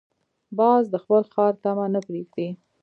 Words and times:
باز 0.57 0.83
د 0.89 0.95
خپل 1.03 1.21
ښکار 1.29 1.53
طمع 1.63 1.87
نه 1.95 1.99
پرېږدي 2.07 2.47